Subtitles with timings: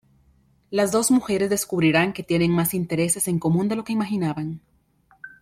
[0.71, 4.59] Las dos mujeres descubrirán que tienen más intereses en común de lo que imaginaban.